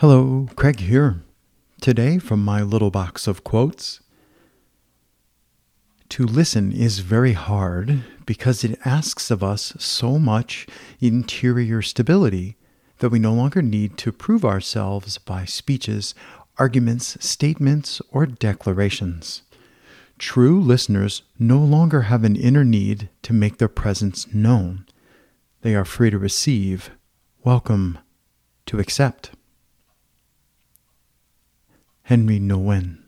Hello, 0.00 0.48
Craig 0.56 0.80
here. 0.80 1.20
Today, 1.82 2.16
from 2.16 2.42
my 2.42 2.62
little 2.62 2.90
box 2.90 3.26
of 3.26 3.44
quotes. 3.44 4.00
To 6.08 6.24
listen 6.24 6.72
is 6.72 7.00
very 7.00 7.34
hard 7.34 8.02
because 8.24 8.64
it 8.64 8.80
asks 8.86 9.30
of 9.30 9.44
us 9.44 9.74
so 9.78 10.18
much 10.18 10.66
interior 11.00 11.82
stability 11.82 12.56
that 13.00 13.10
we 13.10 13.18
no 13.18 13.34
longer 13.34 13.60
need 13.60 13.98
to 13.98 14.10
prove 14.10 14.42
ourselves 14.42 15.18
by 15.18 15.44
speeches, 15.44 16.14
arguments, 16.56 17.18
statements, 17.20 18.00
or 18.10 18.24
declarations. 18.24 19.42
True 20.16 20.62
listeners 20.62 21.24
no 21.38 21.58
longer 21.58 22.08
have 22.08 22.24
an 22.24 22.36
inner 22.36 22.64
need 22.64 23.10
to 23.20 23.34
make 23.34 23.58
their 23.58 23.68
presence 23.68 24.32
known. 24.32 24.86
They 25.60 25.74
are 25.74 25.84
free 25.84 26.08
to 26.08 26.18
receive, 26.18 26.90
welcome, 27.44 27.98
to 28.64 28.80
accept. 28.80 29.32
Henri 32.10 32.40
Nouwen. 32.40 32.98